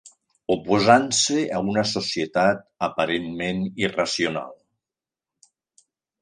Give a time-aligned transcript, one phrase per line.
[0.53, 4.57] Oposant-se a una societat aparentment irracional.